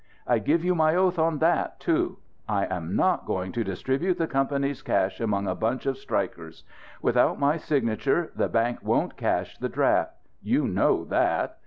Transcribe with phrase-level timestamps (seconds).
[0.25, 2.17] I give you my oath on that, too.
[2.49, 6.63] I am not going to distribute the company's cash among a bunch of strikers.
[7.03, 10.13] Without my signature, the bank won't cash the draft.
[10.41, 11.59] You know that.